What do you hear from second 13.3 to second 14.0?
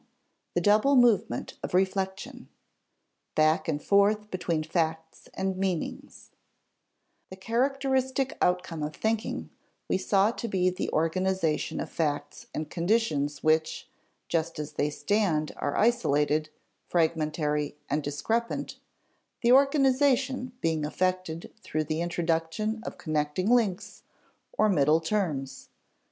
which,